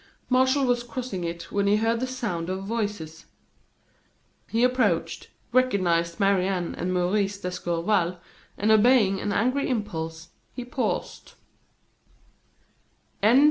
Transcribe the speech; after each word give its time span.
Martial 0.29 0.65
was 0.65 0.81
crossing 0.81 1.23
it, 1.23 1.51
when 1.51 1.67
he 1.67 1.75
heard 1.75 1.99
the 1.99 2.07
sound 2.07 2.49
of 2.49 2.63
voices. 2.63 3.27
He 4.49 4.63
approached, 4.63 5.27
recognized 5.51 6.19
Marie 6.19 6.47
Anne 6.47 6.73
and 6.73 6.91
Maurice 6.91 7.37
d'Escorval, 7.39 8.17
and 8.57 8.71
obeying 8.71 9.19
an 9.19 9.31
angry 9.31 9.69
impulse, 9.69 10.29
he 10.53 10.65
paused. 10.65 11.33